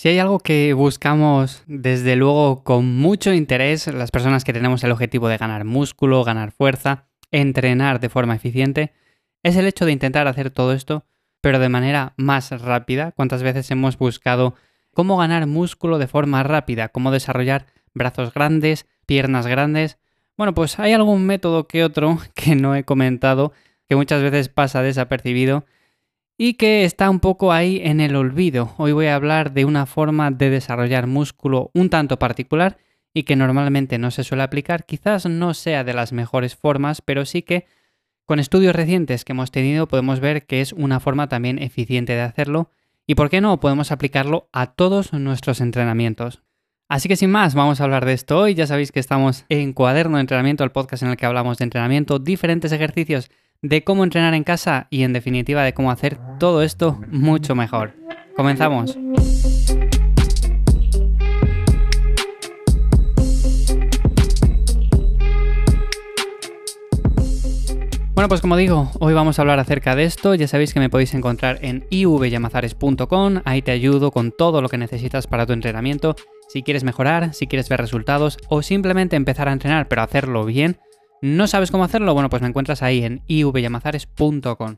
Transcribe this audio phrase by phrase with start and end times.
[0.00, 4.92] Si hay algo que buscamos desde luego con mucho interés, las personas que tenemos el
[4.92, 8.94] objetivo de ganar músculo, ganar fuerza, entrenar de forma eficiente,
[9.42, 11.04] es el hecho de intentar hacer todo esto,
[11.42, 13.12] pero de manera más rápida.
[13.12, 14.54] ¿Cuántas veces hemos buscado
[14.94, 16.88] cómo ganar músculo de forma rápida?
[16.88, 19.98] ¿Cómo desarrollar brazos grandes, piernas grandes?
[20.34, 23.52] Bueno, pues hay algún método que otro que no he comentado,
[23.86, 25.66] que muchas veces pasa desapercibido
[26.42, 28.72] y que está un poco ahí en el olvido.
[28.78, 32.78] Hoy voy a hablar de una forma de desarrollar músculo un tanto particular
[33.12, 34.86] y que normalmente no se suele aplicar.
[34.86, 37.66] Quizás no sea de las mejores formas, pero sí que
[38.24, 42.22] con estudios recientes que hemos tenido podemos ver que es una forma también eficiente de
[42.22, 42.70] hacerlo
[43.06, 46.40] y por qué no podemos aplicarlo a todos nuestros entrenamientos.
[46.88, 48.54] Así que sin más, vamos a hablar de esto hoy.
[48.54, 51.64] Ya sabéis que estamos en Cuaderno de Entrenamiento, el podcast en el que hablamos de
[51.64, 53.30] entrenamiento, diferentes ejercicios
[53.62, 57.92] de cómo entrenar en casa y en definitiva de cómo hacer todo esto mucho mejor.
[58.34, 58.96] Comenzamos.
[68.14, 70.34] Bueno, pues como digo, hoy vamos a hablar acerca de esto.
[70.34, 73.40] Ya sabéis que me podéis encontrar en ivyamazares.com.
[73.44, 76.16] Ahí te ayudo con todo lo que necesitas para tu entrenamiento.
[76.48, 80.78] Si quieres mejorar, si quieres ver resultados o simplemente empezar a entrenar pero hacerlo bien,
[81.22, 82.14] ¿No sabes cómo hacerlo?
[82.14, 84.76] Bueno, pues me encuentras ahí en ivyamazares.com.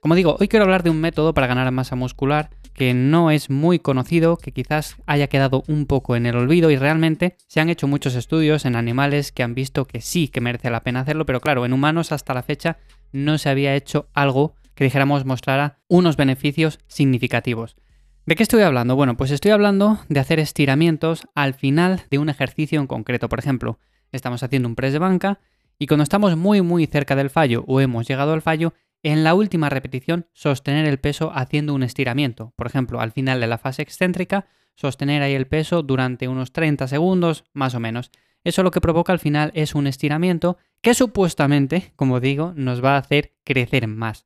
[0.00, 3.50] Como digo, hoy quiero hablar de un método para ganar masa muscular que no es
[3.50, 7.68] muy conocido, que quizás haya quedado un poco en el olvido y realmente se han
[7.68, 11.26] hecho muchos estudios en animales que han visto que sí que merece la pena hacerlo,
[11.26, 12.78] pero claro, en humanos hasta la fecha
[13.12, 17.76] no se había hecho algo que dijéramos mostrara unos beneficios significativos.
[18.24, 18.96] ¿De qué estoy hablando?
[18.96, 23.28] Bueno, pues estoy hablando de hacer estiramientos al final de un ejercicio en concreto.
[23.28, 23.78] Por ejemplo,
[24.10, 25.40] estamos haciendo un press de banca
[25.82, 29.34] y cuando estamos muy muy cerca del fallo o hemos llegado al fallo, en la
[29.34, 32.52] última repetición sostener el peso haciendo un estiramiento.
[32.54, 36.86] Por ejemplo, al final de la fase excéntrica, sostener ahí el peso durante unos 30
[36.86, 38.12] segundos más o menos.
[38.44, 42.94] Eso lo que provoca al final es un estiramiento que supuestamente, como digo, nos va
[42.94, 44.24] a hacer crecer más.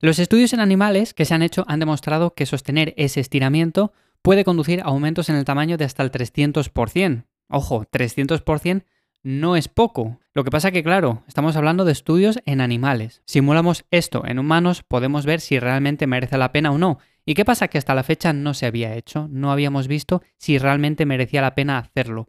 [0.00, 4.42] Los estudios en animales que se han hecho han demostrado que sostener ese estiramiento puede
[4.42, 7.26] conducir a aumentos en el tamaño de hasta el 300%.
[7.50, 8.84] Ojo, 300%
[9.24, 10.20] no es poco.
[10.34, 13.22] Lo que pasa que, claro, estamos hablando de estudios en animales.
[13.24, 16.98] Simulamos esto en humanos, podemos ver si realmente merece la pena o no.
[17.24, 17.68] ¿Y qué pasa?
[17.68, 21.54] Que hasta la fecha no se había hecho, no habíamos visto si realmente merecía la
[21.54, 22.28] pena hacerlo.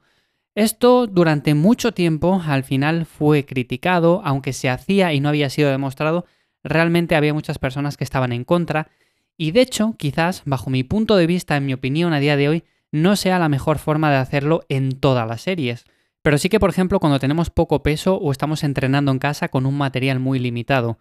[0.56, 5.70] Esto durante mucho tiempo al final fue criticado, aunque se hacía y no había sido
[5.70, 6.26] demostrado,
[6.64, 8.88] realmente había muchas personas que estaban en contra,
[9.38, 12.48] y de hecho, quizás, bajo mi punto de vista, en mi opinión a día de
[12.48, 15.86] hoy, no sea la mejor forma de hacerlo en todas las series.
[16.26, 19.68] Pero sí que, por ejemplo, cuando tenemos poco peso o estamos entrenando en casa con
[19.68, 20.98] un material muy limitado.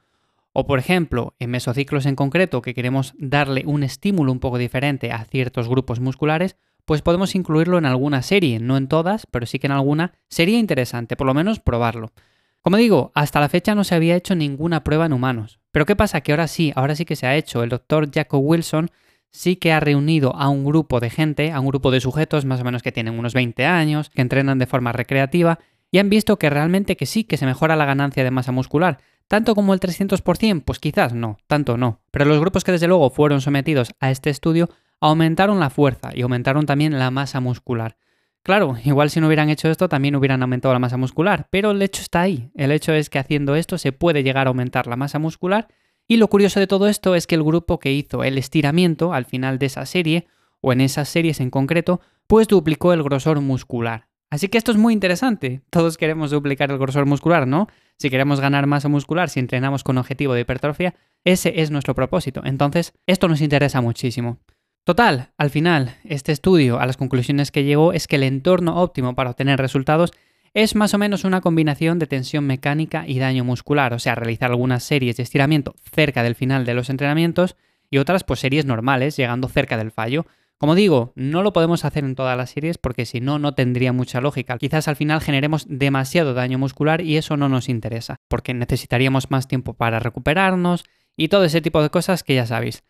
[0.53, 5.13] O, por ejemplo, en mesociclos en concreto, que queremos darle un estímulo un poco diferente
[5.13, 9.59] a ciertos grupos musculares, pues podemos incluirlo en alguna serie, no en todas, pero sí
[9.59, 10.13] que en alguna.
[10.29, 12.13] Sería interesante, por lo menos, probarlo.
[12.61, 15.59] Como digo, hasta la fecha no se había hecho ninguna prueba en humanos.
[15.73, 16.21] Pero ¿qué pasa?
[16.21, 17.63] Que ahora sí, ahora sí que se ha hecho.
[17.63, 18.91] El doctor Jacob Wilson
[19.35, 22.61] sí que ha reunido a un grupo de gente, a un grupo de sujetos más
[22.61, 25.59] o menos que tienen unos 20 años, que entrenan de forma recreativa
[25.91, 28.99] y han visto que realmente que sí, que se mejora la ganancia de masa muscular.
[29.27, 30.63] ¿Tanto como el 300%?
[30.65, 32.01] Pues quizás no, tanto no.
[32.13, 36.23] Pero los grupos que desde luego fueron sometidos a este estudio aumentaron la fuerza y
[36.23, 37.97] aumentaron también la masa muscular.
[38.45, 41.83] Claro, igual si no hubieran hecho esto también hubieran aumentado la masa muscular, pero el
[41.83, 42.51] hecho está ahí.
[42.55, 45.67] El hecho es que haciendo esto se puede llegar a aumentar la masa muscular
[46.07, 49.25] y lo curioso de todo esto es que el grupo que hizo el estiramiento al
[49.25, 50.27] final de esa serie,
[50.61, 54.09] o en esas series en concreto, pues duplicó el grosor muscular.
[54.31, 55.63] Así que esto es muy interesante.
[55.71, 57.69] Todos queremos duplicar el grosor muscular, ¿no?
[57.99, 62.43] Si queremos ganar masa muscular, si entrenamos con objetivo de hipertrofia, ese es nuestro propósito.
[62.45, 64.39] Entonces, esto nos interesa muchísimo.
[64.85, 69.15] Total, al final, este estudio a las conclusiones que llegó es que el entorno óptimo
[69.15, 70.13] para obtener resultados
[70.55, 74.53] es más o menos una combinación de tensión mecánica y daño muscular, o sea, realizar
[74.53, 77.57] algunas series de estiramiento cerca del final de los entrenamientos
[77.91, 80.27] y otras pues series normales, llegando cerca del fallo.
[80.57, 83.93] Como digo, no lo podemos hacer en todas las series porque si no, no tendría
[83.93, 84.57] mucha lógica.
[84.57, 89.49] Quizás al final generemos demasiado daño muscular y eso no nos interesa, porque necesitaríamos más
[89.49, 90.85] tiempo para recuperarnos
[91.17, 92.85] y todo ese tipo de cosas que ya sabéis.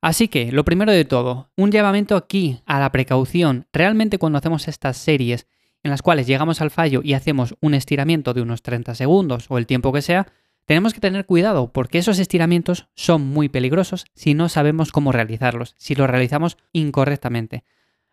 [0.00, 3.66] Así que, lo primero de todo, un llamamiento aquí a la precaución.
[3.72, 5.46] Realmente cuando hacemos estas series
[5.84, 9.58] en las cuales llegamos al fallo y hacemos un estiramiento de unos 30 segundos o
[9.58, 10.26] el tiempo que sea,
[10.64, 15.74] tenemos que tener cuidado porque esos estiramientos son muy peligrosos si no sabemos cómo realizarlos,
[15.78, 17.64] si los realizamos incorrectamente.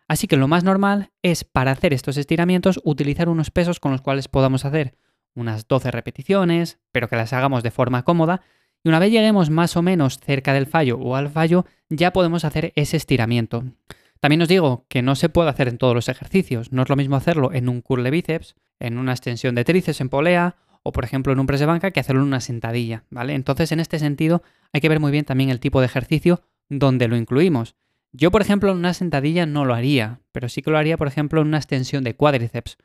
[0.06, 4.02] Así que lo más normal es para hacer estos estiramientos utilizar unos pesos con los
[4.02, 4.94] cuales podamos hacer
[5.34, 8.42] unas 12 repeticiones, pero que las hagamos de forma cómoda,
[8.84, 12.44] y una vez lleguemos más o menos cerca del fallo o al fallo, ya podemos
[12.44, 13.64] hacer ese estiramiento.
[14.22, 16.70] También os digo que no se puede hacer en todos los ejercicios.
[16.70, 20.00] No es lo mismo hacerlo en un curl de bíceps, en una extensión de tríceps
[20.00, 20.54] en polea
[20.84, 23.34] o por ejemplo en un press de banca que hacerlo en una sentadilla, ¿vale?
[23.34, 27.08] Entonces en este sentido hay que ver muy bien también el tipo de ejercicio donde
[27.08, 27.74] lo incluimos.
[28.12, 31.08] Yo, por ejemplo, en una sentadilla no lo haría, pero sí que lo haría, por
[31.08, 32.78] ejemplo, en una extensión de cuádriceps.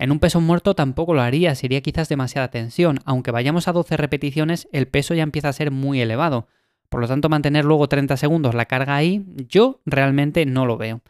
[0.00, 2.98] En un peso muerto tampoco lo haría, sería quizás demasiada tensión.
[3.04, 6.48] Aunque vayamos a 12 repeticiones, el peso ya empieza a ser muy elevado.
[6.92, 11.00] Por lo tanto, mantener luego 30 segundos la carga ahí, yo realmente no lo veo.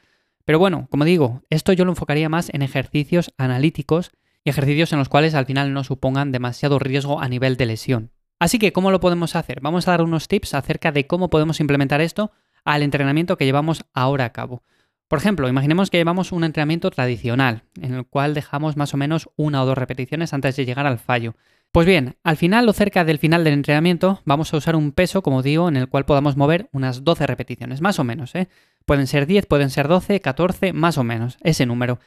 [0.45, 4.13] Pero bueno, como digo, esto yo lo enfocaría más en ejercicios analíticos
[4.45, 8.13] y ejercicios en los cuales al final no supongan demasiado riesgo a nivel de lesión.
[8.39, 9.61] Así que, ¿cómo lo podemos hacer?
[9.61, 12.31] Vamos a dar unos tips acerca de cómo podemos implementar esto
[12.65, 14.63] al entrenamiento que llevamos ahora a cabo.
[15.09, 19.31] Por ejemplo, imaginemos que llevamos un entrenamiento tradicional, en el cual dejamos más o menos
[19.35, 21.35] una o dos repeticiones antes de llegar al fallo.
[21.73, 25.23] Pues bien, al final o cerca del final del entrenamiento vamos a usar un peso,
[25.23, 28.35] como digo, en el cual podamos mover unas 12 repeticiones, más o menos.
[28.35, 28.51] ¿eh?
[28.85, 31.99] Pueden ser 10, pueden ser 12, 14, más o menos, ese número.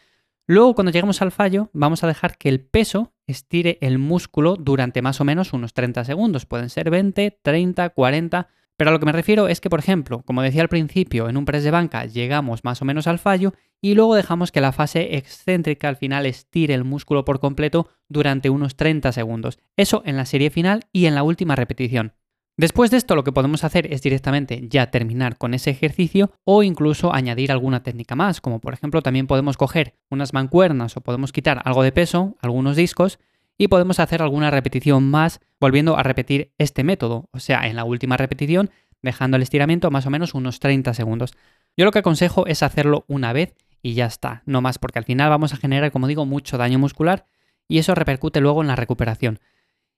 [0.46, 5.02] Luego, cuando lleguemos al fallo, vamos a dejar que el peso estire el músculo durante
[5.02, 6.46] más o menos unos 30 segundos.
[6.46, 8.48] Pueden ser 20, 30, 40
[8.78, 11.38] pero a lo que me refiero es que, por ejemplo, como decía al principio, en
[11.38, 14.72] un press de banca llegamos más o menos al fallo y luego dejamos que la
[14.72, 19.60] fase excéntrica al final estire el músculo por completo durante unos 30 segundos.
[19.78, 22.14] Eso en la serie final y en la última repetición.
[22.58, 26.64] Después de esto lo que podemos hacer es directamente ya terminar con ese ejercicio o
[26.64, 31.34] incluso añadir alguna técnica más, como por ejemplo también podemos coger unas mancuernas o podemos
[31.34, 33.20] quitar algo de peso, algunos discos
[33.58, 37.84] y podemos hacer alguna repetición más volviendo a repetir este método, o sea, en la
[37.84, 38.70] última repetición
[39.02, 41.34] dejando el estiramiento más o menos unos 30 segundos.
[41.78, 45.06] Yo lo que aconsejo es hacerlo una vez y ya está, no más, porque al
[45.06, 47.28] final vamos a generar, como digo, mucho daño muscular
[47.68, 49.40] y eso repercute luego en la recuperación.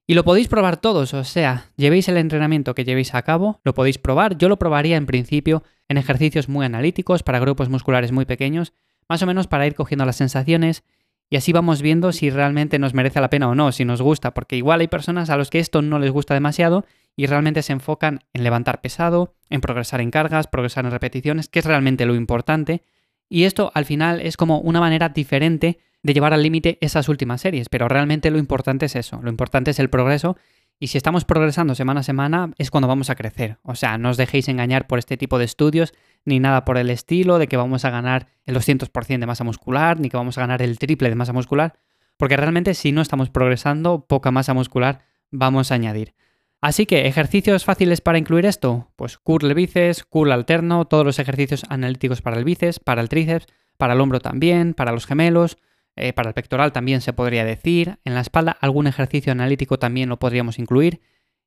[0.06, 3.74] Y lo podéis probar todos, o sea, llevéis el entrenamiento que llevéis a cabo, lo
[3.74, 8.25] podéis probar, yo lo probaría en principio en ejercicios muy analíticos para grupos musculares muy
[8.25, 8.74] pequeños,
[9.10, 10.83] más o menos para ir cogiendo las sensaciones
[11.29, 14.33] y así vamos viendo si realmente nos merece la pena o no, si nos gusta,
[14.33, 16.85] porque igual hay personas a los que esto no les gusta demasiado
[17.15, 21.59] y realmente se enfocan en levantar pesado, en progresar en cargas, progresar en repeticiones, que
[21.59, 22.83] es realmente lo importante.
[23.27, 27.41] Y esto al final es como una manera diferente de llevar al límite esas últimas
[27.41, 30.38] series, pero realmente lo importante es eso, lo importante es el progreso
[30.79, 33.57] y si estamos progresando semana a semana es cuando vamos a crecer.
[33.63, 35.94] O sea, no os dejéis engañar por este tipo de estudios
[36.24, 40.00] ni nada por el estilo de que vamos a ganar el 200% de masa muscular,
[40.00, 41.79] ni que vamos a ganar el triple de masa muscular,
[42.18, 45.01] porque realmente si no estamos progresando, poca masa muscular
[45.31, 46.13] vamos a añadir.
[46.59, 48.91] Así que, ¿ejercicios fáciles para incluir esto?
[48.95, 53.45] Pues curl bíceps, curl alterno, todos los ejercicios analíticos para el bíceps, para el tríceps,
[53.77, 55.57] para el hombro también, para los gemelos,
[55.97, 60.09] eh, para el pectoral también se podría decir, en la espalda algún ejercicio analítico también
[60.09, 61.01] lo podríamos incluir,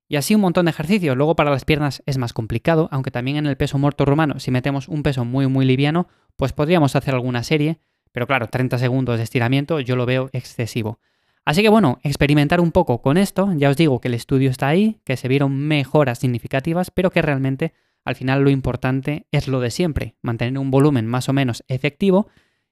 [0.09, 1.17] y así un montón de ejercicios.
[1.17, 4.51] Luego para las piernas es más complicado, aunque también en el peso muerto romano, si
[4.51, 7.79] metemos un peso muy muy liviano, pues podríamos hacer alguna serie,
[8.11, 10.99] pero claro, 30 segundos de estiramiento yo lo veo excesivo.
[11.45, 14.69] Así que bueno, experimentar un poco con esto, ya os digo que el estudio está
[14.69, 17.73] ahí, que se vieron mejoras significativas, pero que realmente
[18.05, 22.29] al final lo importante es lo de siempre, mantener un volumen más o menos efectivo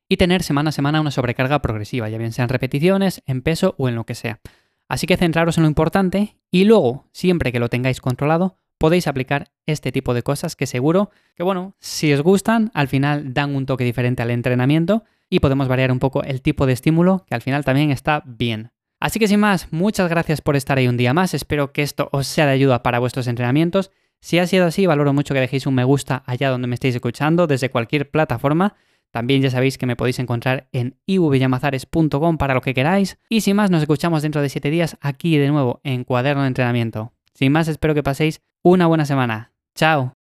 [0.08, 3.88] y tener semana a semana una sobrecarga progresiva, ya bien sean repeticiones, en peso o
[3.88, 4.40] en lo que sea.
[4.88, 9.50] Así que centraros en lo importante y luego, siempre que lo tengáis controlado, podéis aplicar
[9.66, 13.66] este tipo de cosas que seguro que, bueno, si os gustan, al final dan un
[13.66, 17.42] toque diferente al entrenamiento y podemos variar un poco el tipo de estímulo, que al
[17.42, 18.70] final también está bien.
[19.00, 22.08] Así que sin más, muchas gracias por estar ahí un día más, espero que esto
[22.12, 23.90] os sea de ayuda para vuestros entrenamientos.
[24.20, 26.94] Si ha sido así, valoro mucho que dejéis un me gusta allá donde me estéis
[26.94, 28.74] escuchando, desde cualquier plataforma.
[29.10, 33.18] También ya sabéis que me podéis encontrar en ivyamazares.com para lo que queráis.
[33.28, 36.48] Y sin más, nos escuchamos dentro de 7 días aquí de nuevo en Cuaderno de
[36.48, 37.12] Entrenamiento.
[37.34, 39.52] Sin más, espero que paséis una buena semana.
[39.74, 40.17] ¡Chao!